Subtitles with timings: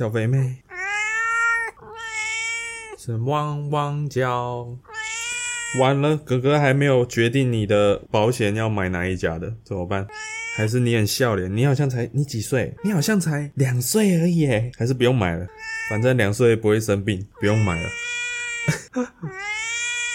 [0.00, 0.56] 小肥妹
[2.96, 4.66] 是汪汪叫，
[5.78, 10.06] 完了，哥哥还没有决定你的保险要买哪一家的，怎么办？
[10.56, 11.54] 还是你很笑脸？
[11.54, 12.74] 你好像才你几岁？
[12.82, 14.48] 你好像才两岁而已，
[14.78, 15.46] 还是不用买了？
[15.90, 17.90] 反正两岁不会生病，不用买了。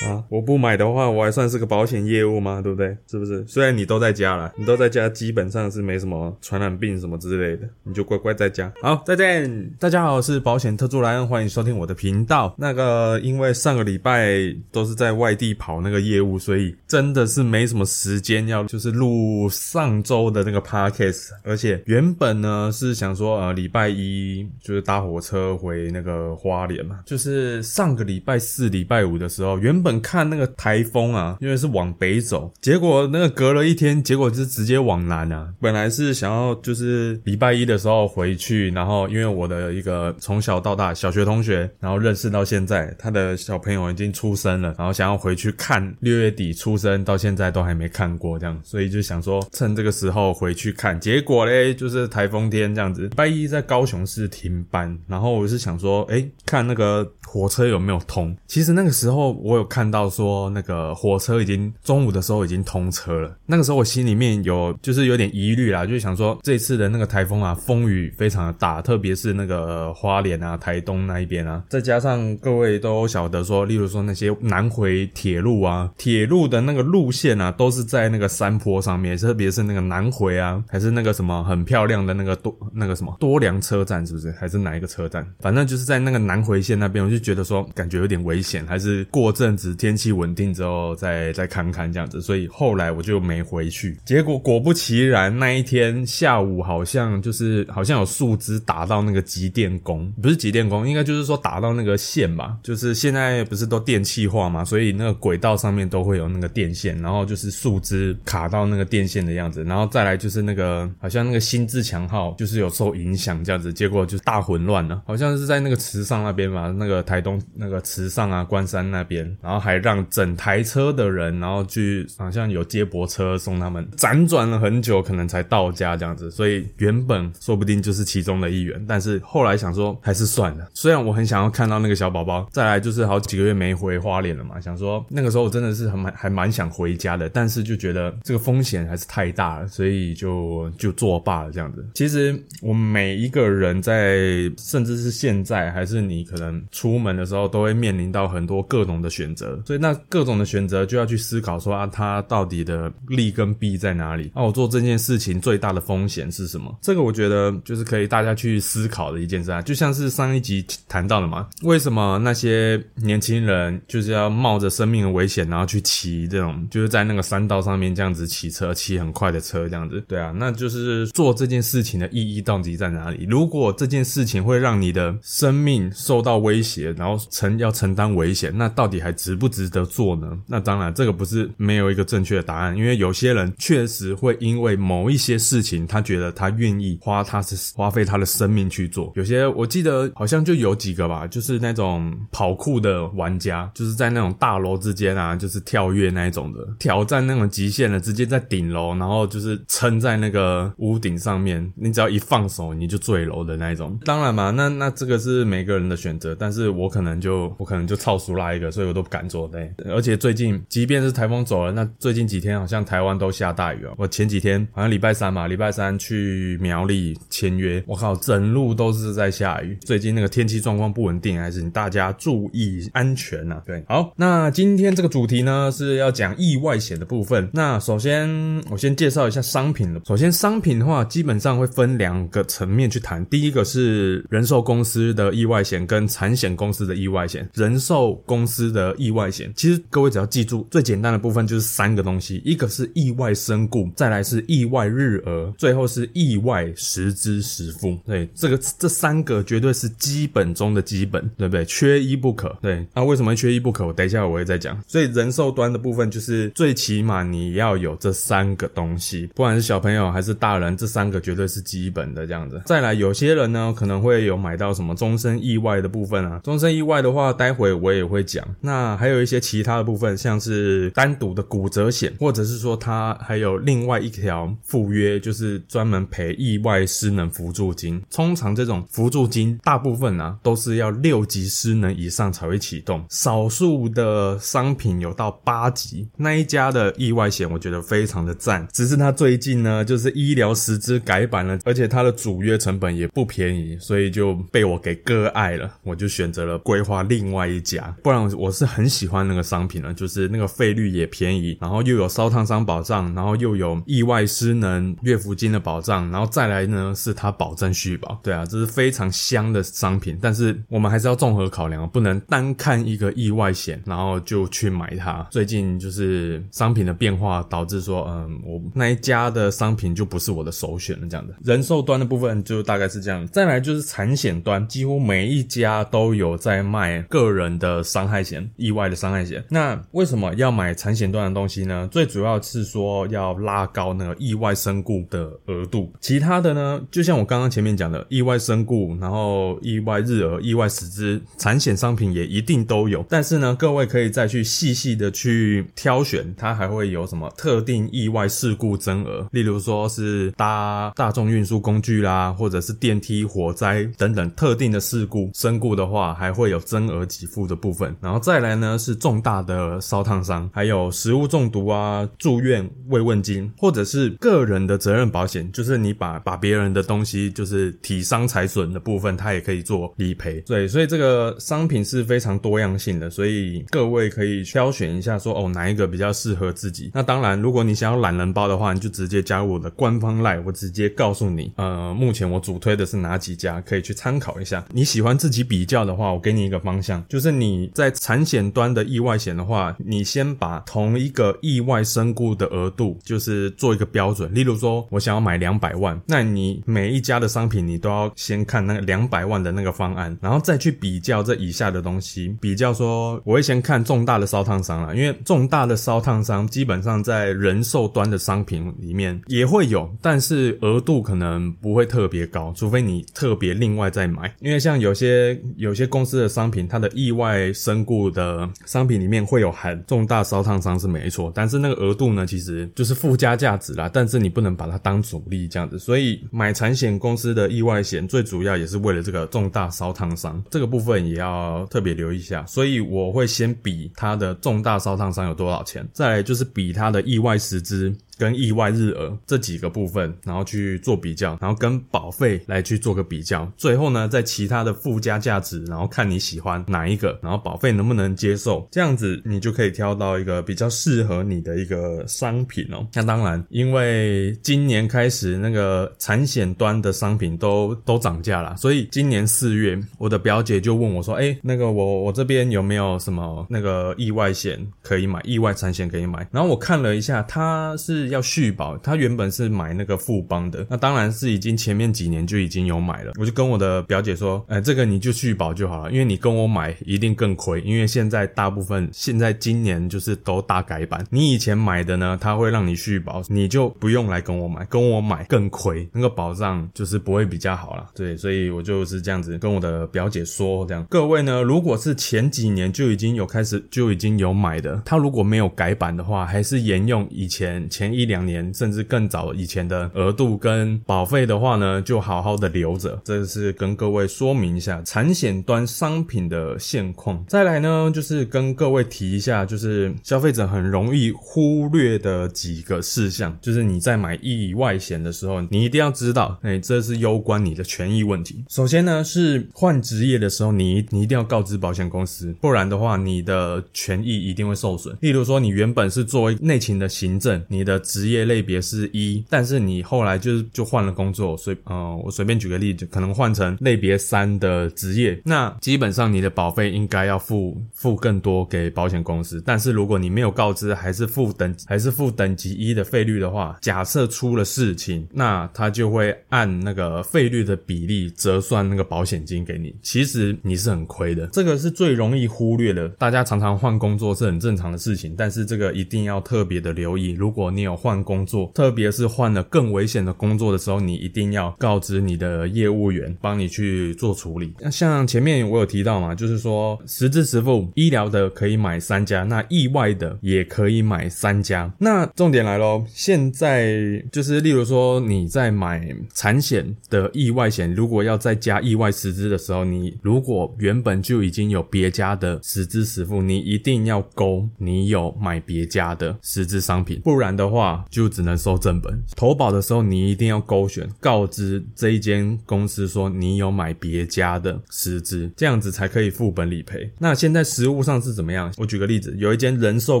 [0.04, 0.22] 啊！
[0.28, 2.60] 我不买的话，我还算是个保险业务吗？
[2.60, 2.96] 对不对？
[3.06, 3.44] 是不是？
[3.46, 8.72] 虽然你都在家了，你都在家，基本上是没什么传染病什么之类的，你就乖乖在家。
[8.82, 9.70] 好，再见！
[9.78, 12.52] 大家好，我是保险特助莱恩，欢迎收听我的频道。
[12.58, 14.36] 那个，因为上个礼拜
[14.72, 21.30] 都是在外地跑那个业务，所以真的是没什么时间要就是录上周的那个 podcast。
[21.44, 29.91] 而且原本呢是想说，呃，礼拜一就是搭火车回那个花莲嘛，就是上个礼拜四、礼拜五的时候，原本。
[30.00, 35.52] 看那个台风啊，因为是往北走，结果那个隔了一天，结果是直接往南啊。
[35.60, 50.98] 本来是想要就是礼拜一的时候回去，然后因为我的一个从小到大小学同学，然后认识到现在，他的小朋友已经出生了，然后想要回去看六月底出生到现在都还没看过这样，所以就想说趁这个时候回去看。
[51.00, 58.36] 结果嘞，就是台风天这样子，礼拜一在高雄市停班，然后我是想说，哎，看那个火车有没有通。
[58.46, 59.92] 其实那个时候我有看。
[59.92, 84.32] 到说那个火车已经中午的时候已经通车了，那个时候我心里面有就是有点疑虑啦，就想说这次的那个台风啊，风雨非常的大，特别是那个花莲啊、台东那一边啊，再加上各位都晓得说，例如说那些南回铁路啊，铁路的那个路线啊，都是在那个山坡上面，特别是那个南回啊，还是那个什么很漂亮的那个多那个什么多良车站，是不是？
[84.40, 85.26] 还是哪一个车站？
[85.40, 89.74] 反正就是在那个南回线那边，我就觉得说感觉有点危险，还是过阵子。
[89.76, 93.98] 天气稳定之后再再看看这样子，所以后来我就没回去。
[94.04, 102.56] 结果果不其然，那一天下午好像就是好像有树枝打到那个集电工，不是集电工，应该就是说打到那个线吧。
[102.62, 115.02] 就是现在不是都电气化嘛，所以那个轨道上面都会有那个电线，然后就是树枝卡到那个电线的样子，然后再来就是那个好像那个新自强号就是有受影响这样子，结果就大混乱了。
[115.06, 119.62] 好像是在那个池上那边嘛，那个台东那个池上啊关山那边，然后。
[119.62, 126.28] 还让整台车的人，然后去好像有接驳车送他们，辗转了很久，可能才到家这样子。
[126.32, 130.68] 所以原本说不定就是其中的一员，但是后来想说还是算了。
[130.74, 141.86] 虽然我很想要看到那个小宝宝，再来就是好几个月没回花莲了嘛，想说那个时候我真的是很蛮还蛮想回家的，但是就觉得这个风险还是太大了，所以就就作罢了这样子。
[141.94, 144.18] 其实我每一个人在，
[144.58, 149.58] 甚至是现在，还是你可能出出门的时候，都会面临到很多各种的选择。
[149.64, 154.30] 所以那各种的选择就要去思考说啊，它到底的利跟弊在哪里？
[154.34, 156.76] 那我做这件事情最大的风险是什么？
[156.82, 159.62] 这个我觉得就是可以大家去思考的一件事啊。
[159.62, 170.04] 就像是上一集谈到的嘛，为什么那些年轻人就是要冒着生命的危险，然后去骑这种就是在那个山道上面这样子骑车，骑很快的车这样子？
[170.06, 173.26] 对啊，那就是做这件事情的意义到底在哪里？
[173.30, 179.52] 如果这件事情会让你的生命受到威胁，然后承要承担危险，那到底还值不？
[179.52, 180.26] 值得做呢？
[180.46, 189.12] 那当然，这个不是没有一个正确的答案，因为有些人确实会因为某一些事情，他觉得他愿意花他是花费他的生命去做。
[189.14, 203.98] 有些我记得好像就有几个吧，就是那种跑酷的玩家，就是在那种大楼之间啊，就是跳跃那一种的，挑战那种极限的，直接在顶楼，然后就是撑在那个屋顶上面，你只要一放手你就坠楼的那一种。
[204.02, 209.46] 当然嘛，那那这个是每个人的选择，但是我可能就我可能就操熟拉一个，所以我都不敢做。
[209.48, 213.94] 对，而且最近即便是台风走了，那最近几天好像台湾都下大雨哦。
[213.96, 219.76] 我前几天好像礼拜三嘛，礼拜三去苗栗签约，我靠，整路都是在下雨。
[219.82, 223.60] 最近那个天气状况不稳定，还是大家注意安全呐。
[223.66, 227.48] 对，好，那今天这个主题呢是要讲意外险的部分。
[227.52, 228.28] 那首先
[228.70, 230.00] 我先介绍一下商品了。
[230.06, 233.24] 首先商品的话，基本上会分两个层面去谈。
[233.26, 237.48] 第一个是人寿公司的意外险跟产险公司的意外险。
[237.54, 247.98] 人寿公司的意外险，其实各位只要记住最简单的部分就是三个东西：一个是意外身故，再来是意外日额，最后是意外实支实付。
[248.06, 251.64] 对，这个这三个绝对是基本中的基本，对不对？
[251.64, 252.56] 缺一不可。
[252.62, 253.84] 对，那为什么缺一不可？
[253.84, 254.80] 我等一下我会再讲。
[254.86, 262.62] 所以人寿端的部分就是最起码你要有这三个东西，不管是小朋友还是大人，这三个绝对是基本的这样子。
[262.66, 268.46] 再来，有些人呢可能会有买到什么终身意外的部分啊，终身意外的话，待会我也会讲。
[268.60, 278.02] 那还有一些其他的部分，像是单独的骨折险，或者是说它还有另外一条附约，就是专门赔意外失能辅助金。
[278.10, 286.06] 通常这种辅助金大部分啊都是要六级失能以上才会启动，少数的商品有到八级。
[286.18, 297.94] 那一家的意外险我觉得非常的赞，只是它最近呢就是医疗实支改版了，而且它的主约成本也不便宜，所以就被我给割爱了，我就选择了规划另外一家。
[298.02, 308.18] 不然我是很喜欢那个商品的，就是那个费率也便宜，然后又有烧烫伤保障，然后又有意外失能月付金的保障，然后再来呢是它保证续保。
[308.22, 315.26] 对啊，这是非常香的商品，但是我们还是要综合考量，不能单看一个意外险，然后就去买它。
[315.30, 321.06] 最近就是商品的变化导致说，嗯，我那一家的商品就不是我的首选了。
[321.08, 329.44] 这样的人寿端的部分就大概是这样，再来就是产险端，几乎每一家都有我在卖个人的伤害险、意外的伤害险。
[329.50, 331.86] 那为什么要买产险端的东西呢？
[331.92, 343.04] 最主要是说要拉高那个意外身故的额度，其他的呢，就像我刚刚前面讲的，意外身故，然后意外日额、意外死支，产险商品也一定都有。
[343.10, 357.92] 但是呢，各位可以再去细细的去挑选，它还会有什么特定意外事故增额，例如说是搭大众运输工具啦，或者是电梯、火灾等等特定的事故身故的话，还会有增额给付的部分。
[358.00, 370.40] 然后再来呢是重大的烧烫伤，还有食物中毒啊、住院慰问金，或者是个人的责任保险，就是你把把别人的东西就是体伤财损的部分，它也可以做理赔。
[370.42, 376.92] 对，所以这个商品是非常多样性的，所以各位可以挑选一下，说哦哪一个比较适合自己。
[376.94, 384.64] 那当然，如果你想要懒人包的话，你就直接加入我的官方 line，我直接告诉你，呃，目前我主推的是哪几家，可以去参考一下。
[384.70, 394.32] 你喜欢自己比较的话，话我给你一个方向，就是你在产险端的意外险的话，你先把同一个意外身故的额度，就是做一个标准。
[394.34, 402.36] 例如说，我想要买两百万，那你每一家的商品，你都要先看那个两百万的那个方案，然后再去比较这以下的东西。
[402.40, 414.34] 比较说，我会先看重大的烧烫伤啦，因为重大的烧烫伤基本上在人寿端的商品里面也会有，但是额度可能不会特别高，除非你特别另外再买。
[414.40, 425.78] 因为像有些有些公司的商品，它的意外身故的商品里面会有含重大烧烫伤是没错，但是那个额度呢，其实就是附加价值啦，但是你不能把它当主力这样子。
[425.78, 432.42] 所以买产险公司的意外险，最主要也是为了这个重大烧烫伤这个部分也要特别留意一下。
[432.46, 437.94] 所以我会先比它的重大烧烫伤有多少钱，再来就是比它的意外实支。
[438.22, 452.86] 跟意外日额这几个部分，然后去做比较，然后跟保费来去做个比较，最后呢，在其他的附加价值，然后看你喜欢哪一个，然后保费能不能接受，这样子你就可以挑到一个比较适合你的一个商品哦。
[452.94, 465.20] 那当然，因为今年开始那个产险端的商品都都涨价了，所以今年四月，我的表姐就问我说：“哎，那个我我这边有没有什么那个意外险可以买？
[465.24, 468.11] 意外产险可以买？”然后我看了一下，它是。
[468.12, 473.12] 要续保，他原本是买那个富邦的，那当然是已经前面几年就已经有买了。
[473.18, 487.88] 我就跟我的表姐说，哎，这个你就续保就好了，因为你跟我买一定更亏，因为现在大部分现在今年就是都大改版，你以前买的呢，他会让你续保，你就不用来跟我买，跟我买更亏，那个保障就是不会比较好了。
[487.94, 497.91] 对，所以我就是这样子跟我的表姐说，这样各位呢，如果是前几年就已经有开始就已经有买的，他如果没有改版的话，还是沿用以前前。
[497.92, 503.00] 一两年甚至更早以前的额度跟保费的话呢，就好好的留着。
[503.04, 507.24] 这是跟各位说明一下产险端商品的现况。
[507.28, 518.44] 再来呢，就是跟各位提一下，就是消费者很容易忽略的几个事项，就是你在买意外险的时候，你一定要知道，哎，这是攸关你的权益问题。
[518.48, 524.96] 首先呢，是换职业的时候，你你一定要告知保险公司，不然的话，你的权益一定会受损。
[525.00, 539.42] 例如说，你原本是作为内勤的行政，你的职业类别是一，但是你后来就是就换了工作，随呃，我随便举个例子，可能换成类别三的职业，那基本上你的保费应该要付付更多给保险公司。
[539.44, 549.74] 但是如果你没有告知，还是付等还是付等级一的费率的话，假设出了事情，那他就会按那个费率的比例折算那个保险金给你。
[549.82, 552.88] 其实你是很亏的，这个是最容易忽略的。
[552.90, 557.10] 大家常常换工作是很正常的事情，但是这个一定要特别的留意。
[557.10, 564.54] 如果你有换工作，特别是换了更危险的工作的时候，你一定要告知你的业务员帮你去做处理。
[564.60, 571.72] 那像前面我有提到嘛，就是说实支实付医疗的可以买三家，那意外的也可以买三家。
[571.78, 589.02] 那重点来喽，现在就是例如说你在买产险的意外险，如果要再加意外实支的时候，你如果原本就已经有别家的实支实付，你一定要勾你有买别家的实支商品，不然的话就只能收正本。
[589.16, 596.90] 投保的时候你一定要勾选告知这一间公司说你有买别家的实支，这样子才可以副本理赔。
[596.98, 598.52] 那现在实物上是怎么样？
[598.56, 600.00] 我举个例子，有一间人寿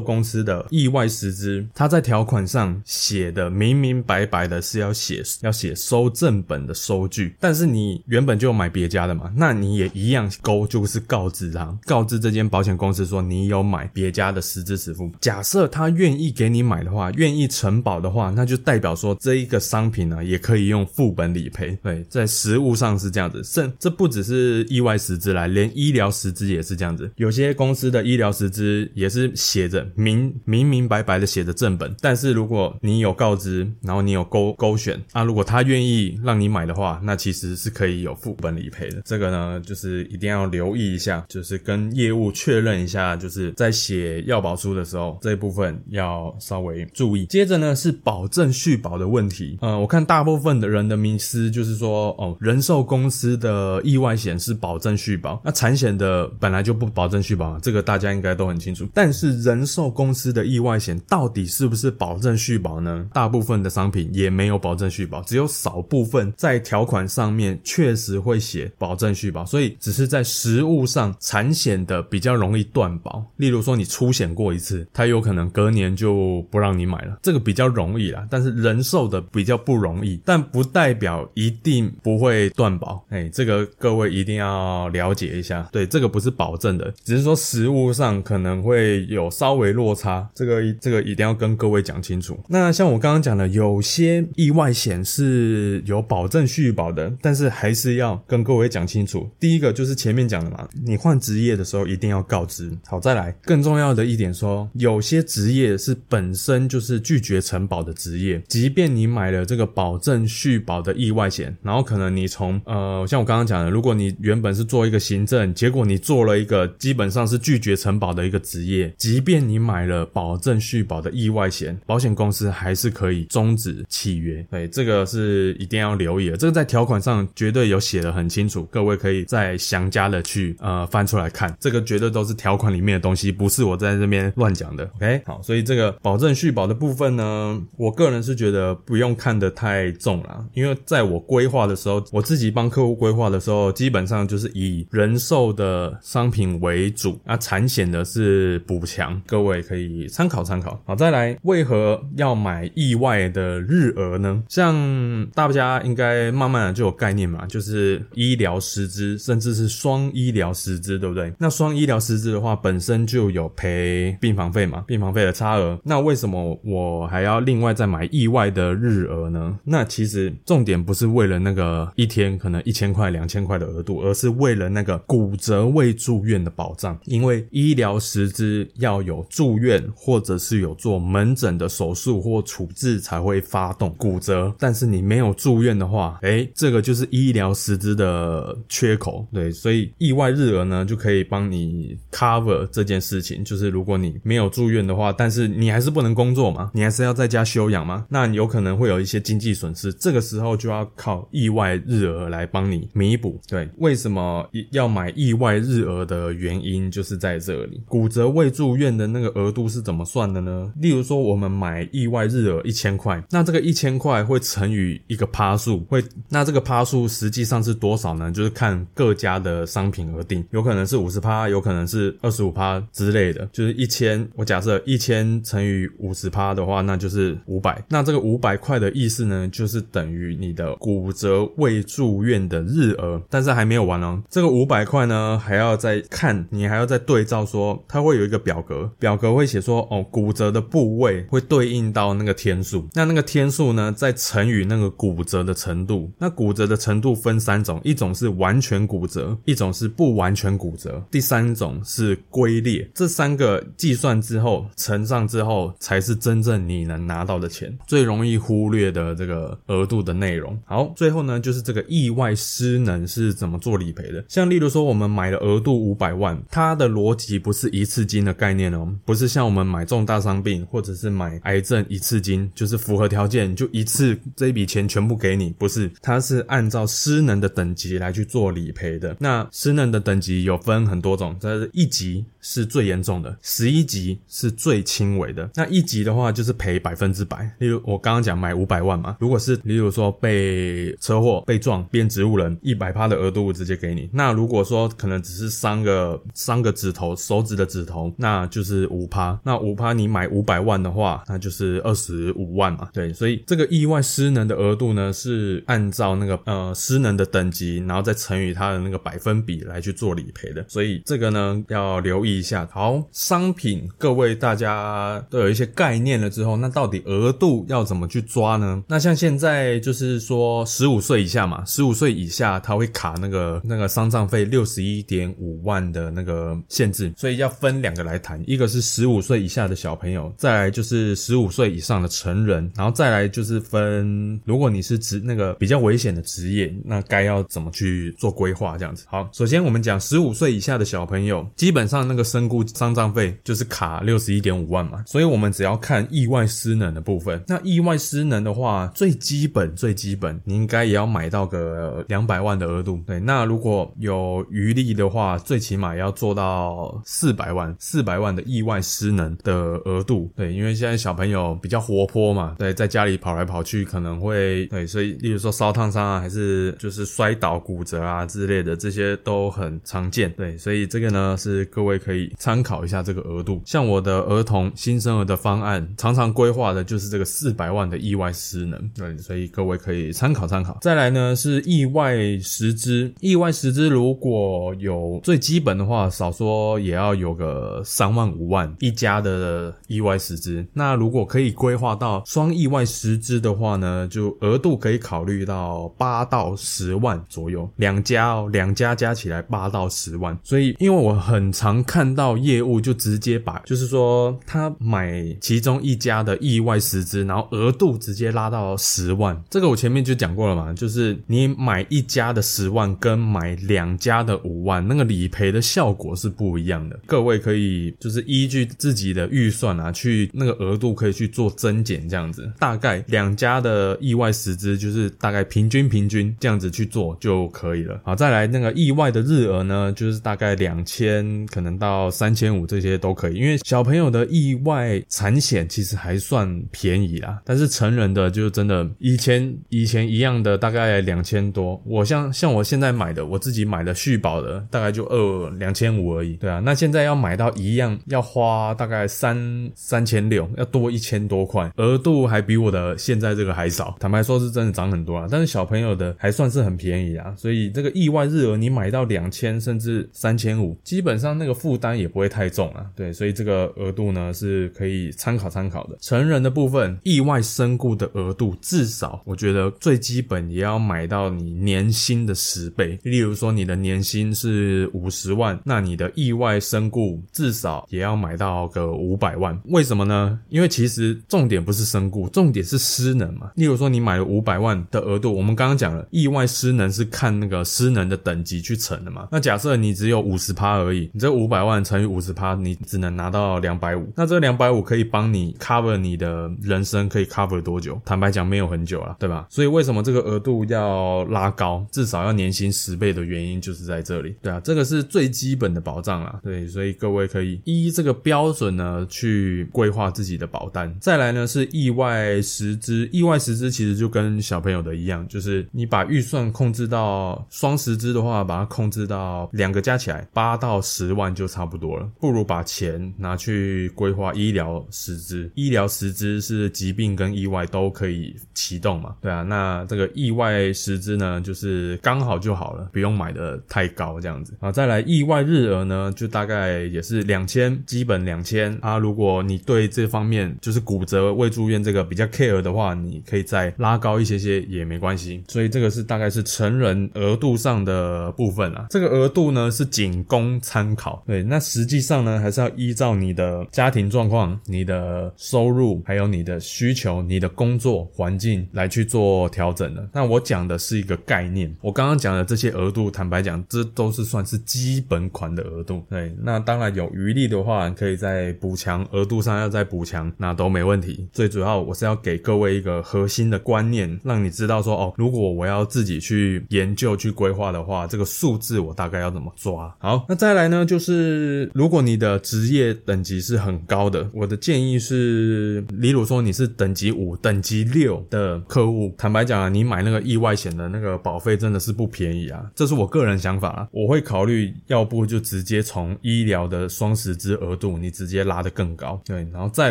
[0.00, 15.10] 公司的意外实支，它在条款上写的明明白白的是要写要写收正本的收据，但是你原本就有买别家的嘛，那你也一样勾就是告知他，告知这间保险公司说你有买别家的实支实付。
[15.20, 21.76] 假设他愿意给你买的话，愿意承保的话，那就代表说这一个商品呢也可以用副本理赔。
[21.82, 27.10] 对，在实物上是这样子，甚这不只是意外实质来，连医疗实质也是这样子。
[27.16, 39.02] 有些公司的医疗实质也是写着明明明白白的写着正本，但是如果你有告知，然后你有勾勾选啊，如果他愿意让你买的话，那其实是可以有副本理赔的。
[39.04, 47.26] 这个呢，就是一定要留意一下，就是跟业务确认一下，就是在写要保书的时候，这一部分要稍微注意。
[47.42, 58.86] 接着呢是保证续保的问题，呃，我看大部分的人的迷思就是说，哦，人寿公司的意外险是保证续保，那产险的本来就不保证续保，这个大家应该都很清楚。
[58.94, 63.04] 但是人寿公司的意外险到底是不是保证续保呢？
[63.12, 73.20] 大部分的商品也没有保证续保，只有少部分在条款上面确实会写保证续保，所以只是在实物上产险的比较容易断保。
[73.36, 78.26] 例如说你出险过一次，它有可能隔年就不让你买了，这这个比较容易啦。
[78.28, 83.02] 但是人寿的比较不容易，但不代表一定不会断保。
[83.08, 85.66] 哎，这个各位一定要了解一下。
[85.72, 92.38] 对，这个不是保证的，只是说实物上可能会有稍微落差，这个这个一定要跟各位讲清楚。
[92.48, 99.26] 那像我刚刚讲的，有些意外险是有保证续保的，但是还是要跟各位讲清楚。
[99.40, 102.70] 第一个就是前面讲的嘛，你换职业的时候一定要告知。
[102.86, 124.44] 好，再来更重要的一点说，有些职业是本身就是拒绝承保的职业，即便你买了这个保证续保的意外险，然后可能你从呃，像我刚刚讲的，如果你原本是做一个行政，结果你做了一个基本上是拒绝承保的一个职业，即便你买了保证续保的意外险，保险公司还是可以终止契约。
[124.50, 134.84] 对，这个是一定要留意的，这个在条款上绝对有写的很清楚，各位可以再详加的去呃翻出来看，这个绝对都是条款里面的东西，不是我在这边乱讲的。
[134.96, 150.80] OK，好，所以这个保证续保的部分呢，我个人是觉得不用看得太重了，因为在我规划的时候，我自己帮客户规划的时候，基本上就是以人寿的商品为主，那产险的是补强，各位可以参考参考。
[150.84, 154.42] 好，再来，为何要买意外的日额呢？
[154.48, 161.32] 像大家应该慢慢的就有概念嘛，就是医疗师资，甚至是双医疗师资，对不对？
[161.38, 165.78] 那双医疗师资的话，本身就有赔病房费嘛，病房费的差额。
[165.84, 169.58] 那为什么我我还要另外再买意外的日额呢？
[169.64, 176.98] 那其实重点不是为了那个一天可能一千块、两千块的额度，而是为了那个骨折未住院的保障。
[177.04, 184.54] 因为医疗实支要有住院，或者是有做门诊的手术或处置才会发动骨折。
[184.58, 189.26] 但是你没有住院的话，哎，这个就是医疗实支的缺口。
[189.32, 193.42] 对，所以意外日额呢就可以帮你 cover 这件事情。
[193.44, 203.40] 就是如果你没有住院的话，但是你还是不能工作嘛，你你还是要在家休养吗，那有可能会有一些经济损失，这个时候就要靠意外日额来帮你弥补。
[203.46, 207.80] 对，为什么要买意外日额的原因就是在这里。
[207.86, 210.72] 骨折未住院的那个额度是怎么算的呢？
[210.80, 218.32] 例如说，我们买意外日额一千块，那这个一千块会乘以一个趴数，会那这个趴数实际上是多少呢？
[218.32, 223.48] 就是看各家的商品而定，有可能是五十趴，有可能是二十五趴之类的。
[223.52, 227.82] 就是一千，我假设一千乘以五十趴的话，话那就是五百。
[227.88, 233.20] 那这个五百块的意思呢，就是等于你的骨折未住院的日额。
[233.28, 246.10] 但是还没有完哦，这个五百块呢，还要再看，你还要再对照说，它会有一个表格，表格会写说，哦，骨折的部位会对应到那个天数，那那个天数呢，再乘以那个骨折的程度。
[246.18, 252.88] 那骨折的程度分三种，一种是完全骨折，一种是不完全骨折，第三种是龟裂。
[252.94, 257.76] 这三个计算之后乘上之后，才是真正你能拿到的钱。
[257.86, 260.58] 最容易忽略的这个额度的内容。
[260.64, 264.24] 好，最后呢，就是这个意外失能是怎么做理赔的？
[264.28, 279.16] 像例如说，我们买的额度五百万，它的逻辑不是一次金的概念哦，不是像我们买重大伤病或者是买癌症一次金，就是符合条件就一次这一笔钱全部给你，不是，它是按照失能的等级来去做理赔的。
[279.18, 285.48] 那失能的等级有分很多种，这是一级是最严重的，十一级是最轻微的。
[285.54, 294.10] 那一级的话就是赔百分之百，例如我刚刚讲买五百万嘛，如果是例如说被车祸被撞变植物人，一百趴的额度直接给你。
[294.12, 299.38] 那如果说可能只是三个三个指头手指的指头，那就是五趴。
[299.44, 302.88] 那五趴你买五百万的话，那就是二十五万嘛。
[302.92, 310.64] 对，所以这个意外失能的额度呢，是按照那个呃失能的等级，然后再乘以它的那个百分比来去做理赔的。
[310.68, 312.68] 所以这个呢要留意一下。
[312.72, 318.82] 好，商品各位大家都有一些概念了之后，那到底额度要怎么去抓呢？
[318.88, 339.04] 那像现在就是说十五岁以下嘛，十五岁以下他会卡那个那个丧葬费六十一点五万的那个限制，所以要分两个来谈，一个是十五岁以下的小朋友，再来就是十五岁以上的成人，然后再来就是分，如果你是职那个比较危险的职业，那该要怎么去做规划这样子。
[339.08, 347.42] 好，首先我们讲十五岁以下的小朋友，基本上那个身故丧葬费就是卡六十一点五万嘛，所以我们只要看意外失能的部分。
[347.46, 353.02] 那意外失能的话，最基本最基本，你应该也要买到个两百万的额度。
[353.06, 359.54] 对，那如果有余力的话，最起码要做到四百万，四百万的意外失能的
[359.84, 360.30] 额度。
[360.36, 370.32] 对，因为现在小朋友比较活泼嘛，对，在家里跑来跑去可能会对，所以例如说烧烫伤啊，还是就是摔倒骨折啊之类的，这些都很常见。
[370.32, 373.62] 对，所以这个呢是各位可以可以参考一下这个额度。
[373.64, 378.90] 像我的儿童新生儿的方案，常常规划的就是这个四百万的意外失能。
[378.94, 380.76] 对，所以各位可以参考参考。
[380.82, 390.66] 再来呢是意外实支，意外实支如果有最基本的话，少说也要有个三万五万一家的意外实支。
[390.74, 400.38] 那如果可以规划到双意外实支的话呢，就额度可以考虑到八到十万左右，两家哦，两家加起来八到十万。
[400.42, 409.40] 所以因为我很常看看到业务就直接把，就是说他买其中一家的意外实支，然后额度直接拉到十万。
[409.48, 416.98] 这个我前面就讲过了嘛，就是你买一家的十万跟买两家的五万，那个理赔的效果是不一样的。
[417.06, 422.50] 各位可以就是依据自己的预算啊，去那个额度可以去做增减，这样子。
[422.58, 428.00] 大概两家的意外实支就是大概平均平均这样子去做就可以了。
[428.02, 441.80] 好，再来那个意外的日额呢，就是大概两千可能到到三千五这些都可以，因为小朋友的意外产险其实还算便宜啦，但是成人的就真的以前以前一样的大概两千多。
[441.84, 446.34] 我像像我现在买的，我自己买的续保的大概就二两千五而已。
[446.36, 453.94] 对啊，那现在要买到一样要花大概三三千六，要多一千多块，额度还比我的现在这个还少。
[454.00, 455.26] 坦白说，是真的涨很多啊。
[455.30, 462.86] 但是小朋友的还算是很便宜啊，所以这个意外日额你买到两千甚至三千五，基本上那个负担也不会太重啊。
[462.94, 465.98] 对，所以这个额度呢是可以参考参考的。
[466.00, 472.96] 成人的部分，意外身故的额度至少我觉得最基本也要买到你年薪的十倍。
[473.02, 479.60] 例如说你的年薪是五十万，那你的意外身故至少也要买到个五百万。
[479.64, 480.38] 为什么呢？
[480.48, 483.50] 因为其实重点不是身故，重点是失能嘛。
[483.56, 489.26] 例如说你买了五百万的额度，我们刚刚讲了，意外失能是看那个失能的等级去乘的嘛。
[489.32, 494.12] 那假设你只有五十趴而已，你这五百百万乘以五十趴，你只能拿到两百五。
[494.16, 498.00] 那这两百五可以帮你 cover 你的人生，可以 cover 多久？
[498.04, 499.46] 坦白讲，没有很久了，对吧？
[499.48, 506.40] 所以为什么这个额度要拉高，至少要年薪十倍的原因就是在这里，对啊，这个是最基本的保障啦。
[506.42, 510.92] 对，所以各位可以依这个标准呢去规划自己的保单。
[511.00, 525.50] 再来呢是意外实支，意外实支其实就跟小朋友的一样，就是你把预算控制到双十支的话，把它控制到两个加起来八到十万就差不多了，不如把钱拿去规划医疗实支。
[525.54, 529.14] 医疗实支是疾病跟意外都可以启动嘛？
[529.20, 534.72] 对啊，那这个意外实支呢，就是刚好就好了，不用买的太高这样子啊。
[534.72, 538.96] 再来意外日额呢，就大概也是两千，基本两千啊。
[538.96, 545.44] 如果你对这方面就是骨折未住院这个比较 care 的话，你可以再拉高一些些也没关系。
[545.48, 548.86] 所以这个是大概是成人额度上的部分啊。
[548.88, 560.08] 这个额度呢是仅供参考，对，那实际上呢还是要依照你的家庭状况、你的收入，还有你的需求、你的工作环境来去做调整的。
[560.12, 566.02] 那我讲的是一个概念，我刚刚讲的这些额度，坦白讲，这都是算是基本款的额度。
[566.10, 571.28] 对，那当然有余力的话，可以在补强额度上要再补强，那都没问题。
[571.32, 579.94] 最主要我是要给各位一个核心的观念，让你知道说，哦，如果我要自己去研究去规划的话，这个数字我大概要怎么抓。
[579.98, 593.88] 好，那再来呢，就是是如果你的职业等级是很高的，我的建议是，例如说你是等级五、等级六的客户，坦白讲啊，你买那个意外险的那个保费真的是不便宜啊，这是我个人想法啊。
[593.92, 599.90] 我会考虑，要不就直接从医疗的双十支额度，你直接拉得更高，对，然后再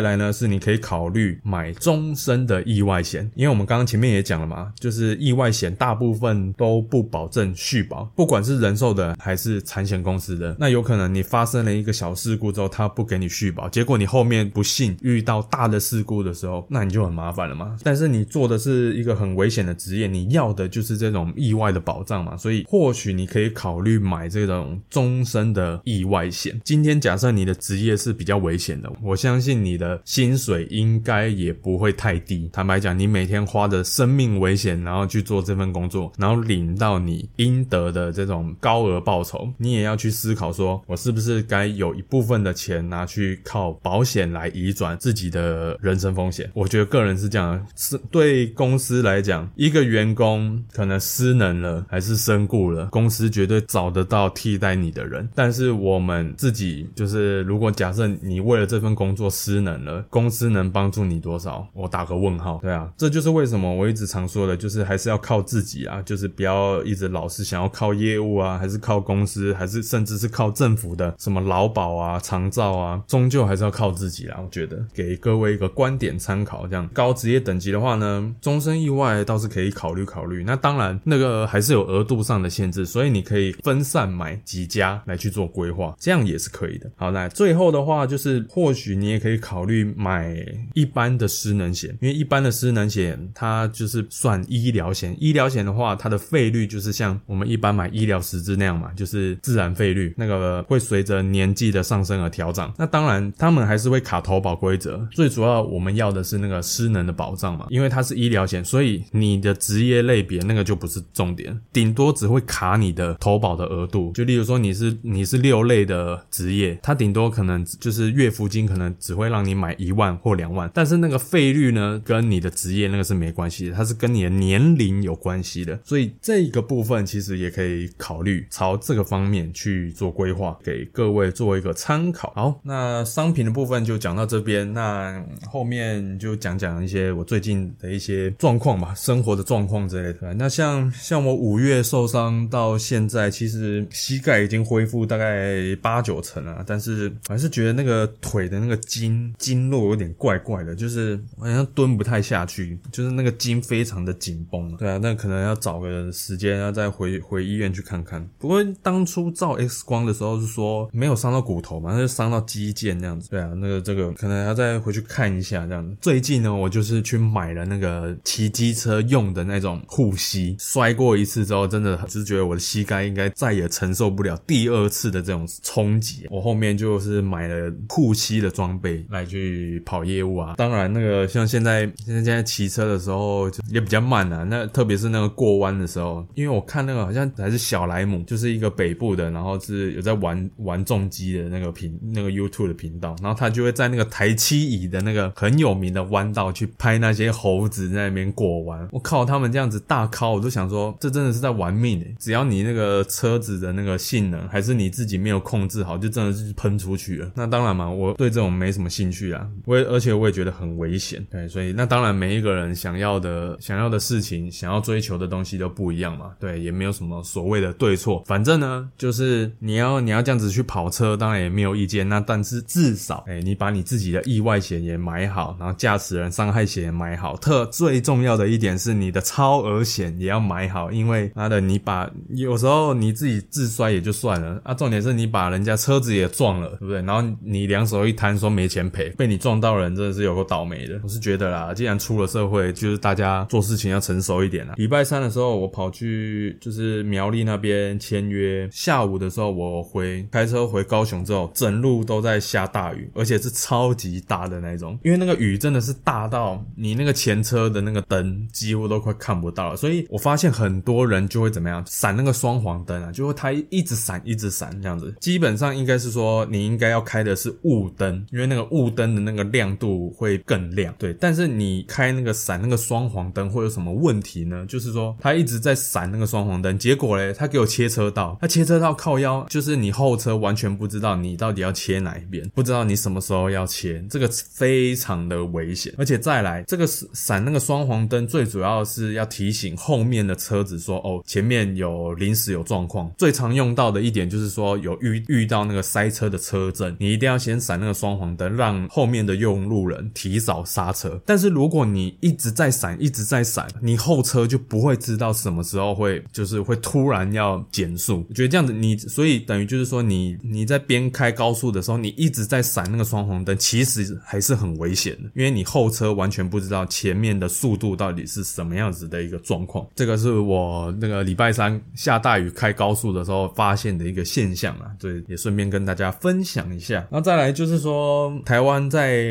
[0.00, 17.74] 来呢，是你可以考虑买终身的意外险，因为我们刚刚前面也讲了嘛，就是意外险大部分都不保证续保，不管是人寿的还是产险公司的，那有可能你发生了一个小事故之后，他不给你续保，结果你后面不幸遇到大的事故的时候，那你就很麻烦了嘛。
[17.82, 26.60] 但是你做的是一个很危险的职业，你要的就是这种意外的保障嘛，所以或许你可以考虑买这种终身的意外险。
[26.62, 32.50] 今天假设你的职业是比较危险的，我相信你的薪水应该也不会太低。
[32.52, 46.50] 坦白讲，你每天花着生命危险，然后去做这份工作，然后领到你应得的这种高额报酬，你也要去思考说，我是不是是该有一部分的钱拿去靠保险来移转自己的人身风险？
[46.52, 55.28] 我觉得个人是这样，是对公司来讲，一个员工可能失能了还是身故了，公司绝对找得到替代你的人。
[55.34, 61.66] 但是我们自己就是，如果假设你为了这份工作失能了，公司能帮助你多少？
[61.72, 62.58] 我打个问号。
[62.60, 74.38] 对啊，这就是为什么我一直常说的，就是还是要靠自己啊，就是不要一直老是想要靠业务啊，还是靠公司，还是甚至是靠政府的什么劳保啊、长照啊，终究还是要靠自己啦。
[74.42, 80.44] 我觉得给各位一个观点参考，这样高职业等级的话呢，终身意外倒是可以考虑考虑。
[80.44, 86.90] 那当然，那个还是有额度上的限制，所以你可以分散买几家来去做规划，这样也是可以的。
[86.96, 90.34] 好，那最后的话就是，或许你也可以考虑买
[90.74, 102.72] 一般的失能险，因为一般的失能险它就是算医疗险，医疗险的话，它的费率就是像我们一般买医疗实质那样嘛，就是自然费率，那个会随随着年纪的上升而调整。
[102.78, 114.12] 那当然，他们还是会卡投保规则，最主要我们要的是那个失能的保障嘛，因为它是医疗险，所以你的职业类别那个就不是重点，顶多只会卡你的投保的额度。
[114.12, 132.32] 就例如说你是你是六类的职业，它顶多可能就是月付金可能只会让你买一万或两万，但是那个费率呢，跟你的职业那个是没关系的，它是跟你的年龄有关系的，所以这个部分其实也可以考虑朝这个方面去做规划，给各位做一个参考。
[132.34, 140.32] 好，那商品的部分就讲到这边，那后面就讲讲一些我最近的一些状况吧，生活的状况之类的。
[140.34, 154.74] 那像像我五月受伤到现在，其实膝盖已经恢复大概八九成了，但是还是觉得那个腿的那个筋经络有点怪怪的，就是好像蹲不太下去，就是那个筋非常的紧绷。
[154.76, 158.26] 对啊，那可能要找个时间要再回回医院去看看。
[158.38, 163.30] 不过当初照 X 光的时候是说没有伤到骨头嘛，那就伤到肌腱那样子。
[163.30, 165.96] 对啊，那个这个可能要再回去看一下这样子。
[166.00, 176.26] 最近呢，我就是去买了那个骑机车用的那种护膝，摔过一次之后，真的就是觉得我的膝盖应该再也承受不了第二次的这种冲击。
[176.30, 180.54] 我后面就是买了护膝的装备来去跑业务啊。
[180.56, 184.44] 当然，那个像现在现在现在骑车的时候也比较慢啊。
[184.48, 198.88] 那特别是那个过弯的时候，因为我看那个好像还是小莱姆，就是一个北部的，然后是有在玩玩重机的那个频那个 YouTube 的频道，然后他就会在那个台七乙的那个很有名的弯道去拍那些猴子在那边过弯。
[198.92, 202.14] 我靠，他们这样子大靠，我都想说，这真的是在玩命诶！
[202.18, 207.30] 只要你那个车子的那个性能还是你自己没有控制好，就真的是喷出去了。
[207.34, 211.24] 那当然嘛，我对这种没什么兴趣啊，我也而且我也觉得很危险。
[211.30, 216.32] 对，所以那当然每一个人想要的想要的事情，想要追求的东西都不一样嘛。
[216.38, 222.08] 对，也没有什么所谓的对错，反正呢，就是你要你要这样子去跑车，当然也没有意见。
[222.08, 227.36] 那但是至少，哎，你把你自己的意外险也买好，然后驾驶人伤害险也买好。
[227.38, 237.02] 特最重要的一点是，你的超额险也要买好，因为妈的，你把有时候你自己自摔也就算了啊，重点是你把人家车子也撞了，对不对？
[237.02, 241.00] 然后你两手一摊说没钱赔，被你撞到人真的是有个倒霉的。
[241.02, 244.74] 我是觉得啦，既然出了社会，就是大家做事情要成熟一点啦。
[244.76, 274.66] 礼拜三的时候，我跑去就是苗栗那边签约，下午的时候我回开车回高雄之后，整路都在下大雨，而且是超级大的那种，因为那个雨真的是大到你那个前车的那个灯几乎都快看不到了，所以我发现很多人就会怎么样闪那个双黄灯啊，就会它一直闪一直闪这样子，基本上应该是说你应该要开的是雾灯，因为那个雾灯的那个亮度会更亮，对，但是你开那个闪那个双黄灯会有什么问题呢？
[274.66, 293.10] 就是说它一直在闪那个双黄灯，结果嘞，它给我切车道，它切车道靠腰，就是你后车完全不知道你到底要切哪一边，不知道你什么时候要切，这个非常的危险，而且再来这个闪那个双黄灯，最主要是要提醒后面的车子说，哦，前面有临时有状况。
[293.18, 301.20] 最常用到的一点就是说，有遇遇到那个塞车的车阵，你一定要先闪那个双黄灯，让后面的用路人提早刹车。
[301.26, 308.24] 但是如果你一直在闪，一直在闪，你后车就不会知道什么时候会就是会突然要减速。
[308.28, 319.86] 我觉得这样子，你所以等于就是说，你你你在边开高速的时候，你一直在闪那个双黄灯，其实还是很危险的，因为你后车完全不知道前面的速度到底是什么样子的一个状况。
[319.96, 327.06] 这个是我那个礼拜三下大雨开高速的时候发现的一个现象啊，对，也顺便跟大家分享一下。
[327.10, 329.24] 那再来就是说，台湾在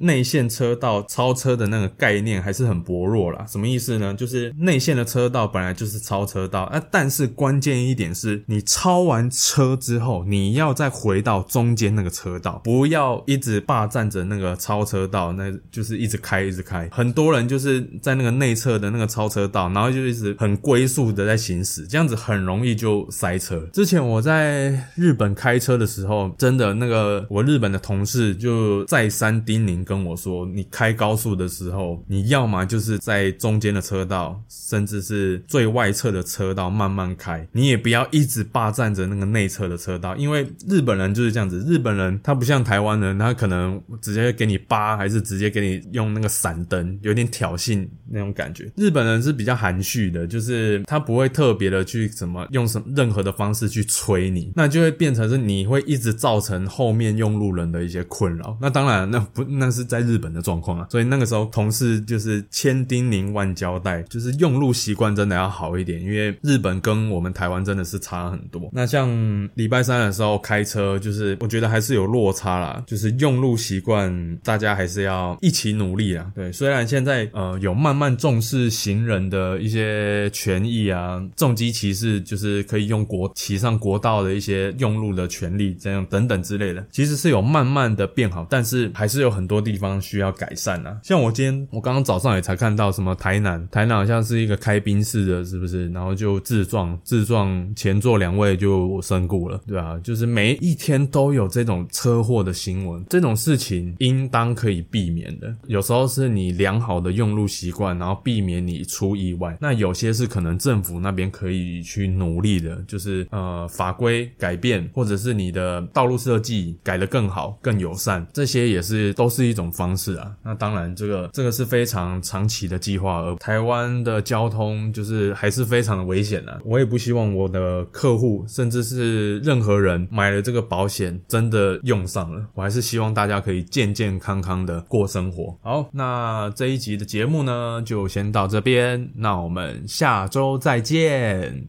[0.00, 3.46] 内线车道超车的那个概念还是很薄弱啦。
[3.48, 4.14] 什么意思呢？
[4.14, 16.88] 就是内线的车道本来就是超车道啊，但是关键一点是你超完车之后，你要再回到中间那个车道，不要一直霸占着那个超车道，那就是一直开一直开。
[16.92, 23.60] 很多人就是在那个内侧的那个超车道，然后就一直很龟速的在行驶，这样子很容易就塞车。
[23.72, 48.70] 之前我在日本开车的时候，真的那个我日本的同事就再三叮咛跟我说，你开高速的时候，你要么就是在中间的车道，甚至是最外侧的车道慢慢开，你也不要一直霸占着那个内侧的车道，因为日本人就是这样子，日本人他不像台湾人，他可能直接给你扒，还是直接给你用那个闪灯，有点挑衅那种感觉。
[48.76, 58.56] 日本人是比较含蓄的，就是他不会特别的去怎么用什么任何的方式去催你，那就会变成是你会一直造成后面用路人的一些困扰。
[58.60, 68.70] 那当然，那不那是在日本的状况啊，所以那个时候同事就是千叮咛万交代，就是用路习惯真的要好一点，因为日本跟我们台湾真的是差很多。
[68.72, 69.08] 那像
[69.54, 76.30] 礼拜三的时候开车，就是我觉得还是有落差啦，就是用路习惯大家还是要一起努力啊。
[76.34, 90.98] 对，虽然现在呃有慢慢重视行人的一些权益啊，重机骑士就是可以用国骑上国道的一些用路的权利，这样等等之类的，其实是有慢慢的变好，但是还是有很多地方需要改善啊。
[91.02, 95.88] 像我今天我刚刚早上也才看到什么台南，台南好像是一个开宾士的，是不是？
[95.90, 105.54] 然后就自撞，自撞前座两位就身故了，对啊，就是每一天都有这种车祸的新闻，这种事情应当可以避免的。
[105.66, 109.56] 有时候是你良好的用路习惯，然后避免你出意外。
[109.60, 120.34] 那有些是可能政府那边可以去努力的，就是呃法规改变，或者是你的道路设计改得更好、更友善，这些也是都是一种方式啊。
[120.42, 126.60] 那当然，这个这个是非常长期的计划，而台湾的交通就是还是非常的危险的。
[126.64, 135.56] 我也不希望我的客户，甚至是任何人买了这个保险真的用上了，我还是希望大家可以健健康康的过生活。
[135.62, 141.66] 好，那这一集的节目呢就先到这边，那我们下周再见。